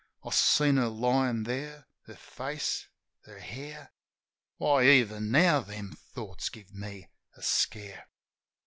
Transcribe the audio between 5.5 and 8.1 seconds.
them thoughts give me a scare.